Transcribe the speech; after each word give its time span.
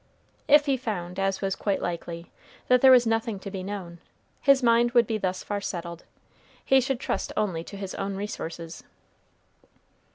If 0.47 0.65
he 0.65 0.77
found, 0.77 1.19
as 1.19 1.41
was 1.41 1.55
quite 1.55 1.79
likely, 1.79 2.31
that 2.69 2.81
there 2.81 2.89
was 2.91 3.05
nothing 3.05 3.37
to 3.41 3.51
be 3.51 3.61
known, 3.61 3.99
his 4.41 4.63
mind 4.63 4.93
would 4.93 5.05
be 5.05 5.19
thus 5.19 5.43
far 5.43 5.61
settled, 5.61 6.05
he 6.65 6.81
should 6.81 6.99
trust 6.99 7.31
only 7.37 7.63
to 7.65 7.77
his 7.77 7.93
own 7.93 8.15
resources. 8.15 8.83